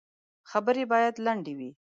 [0.49, 1.71] خبري باید لنډي وي.